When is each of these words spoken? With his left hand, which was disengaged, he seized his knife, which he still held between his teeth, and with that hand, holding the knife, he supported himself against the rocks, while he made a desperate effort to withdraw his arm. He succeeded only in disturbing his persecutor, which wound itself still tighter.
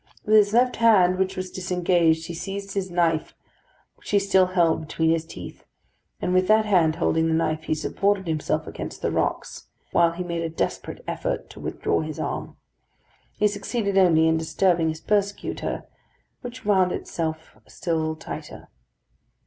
With 0.25 0.33
his 0.35 0.51
left 0.51 0.77
hand, 0.77 1.19
which 1.19 1.37
was 1.37 1.51
disengaged, 1.51 2.25
he 2.25 2.33
seized 2.33 2.73
his 2.73 2.89
knife, 2.89 3.35
which 3.97 4.09
he 4.09 4.17
still 4.17 4.47
held 4.47 4.81
between 4.87 5.11
his 5.11 5.27
teeth, 5.27 5.63
and 6.19 6.33
with 6.33 6.47
that 6.47 6.65
hand, 6.65 6.95
holding 6.95 7.27
the 7.27 7.35
knife, 7.35 7.65
he 7.65 7.75
supported 7.75 8.25
himself 8.25 8.65
against 8.65 9.03
the 9.03 9.11
rocks, 9.11 9.67
while 9.91 10.13
he 10.13 10.23
made 10.23 10.41
a 10.41 10.49
desperate 10.49 11.03
effort 11.07 11.51
to 11.51 11.59
withdraw 11.59 11.99
his 12.01 12.19
arm. 12.19 12.55
He 13.37 13.47
succeeded 13.47 13.95
only 13.95 14.27
in 14.27 14.37
disturbing 14.37 14.89
his 14.89 15.01
persecutor, 15.01 15.83
which 16.41 16.65
wound 16.65 16.91
itself 16.91 17.55
still 17.67 18.15
tighter. 18.15 18.69